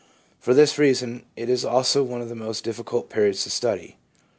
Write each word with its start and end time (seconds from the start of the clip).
For 0.39 0.55
this 0.55 0.79
reason 0.79 1.25
it 1.35 1.47
is 1.47 1.63
also 1.63 2.01
one 2.01 2.21
of 2.21 2.29
the 2.29 2.33
most 2.33 2.63
difficult 2.63 3.07
periods 3.07 3.43
to 3.43 3.51
study. 3.51 3.97